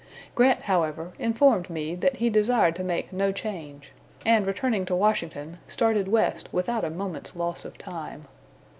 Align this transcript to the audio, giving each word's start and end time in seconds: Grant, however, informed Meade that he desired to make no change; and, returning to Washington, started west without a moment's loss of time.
Grant, 0.33 0.61
however, 0.61 1.13
informed 1.19 1.69
Meade 1.69 2.01
that 2.01 2.15
he 2.17 2.31
desired 2.31 2.75
to 2.77 2.83
make 2.83 3.13
no 3.13 3.31
change; 3.31 3.91
and, 4.25 4.47
returning 4.47 4.83
to 4.85 4.95
Washington, 4.95 5.59
started 5.67 6.07
west 6.07 6.49
without 6.51 6.83
a 6.83 6.89
moment's 6.89 7.35
loss 7.35 7.65
of 7.65 7.77
time. 7.77 8.25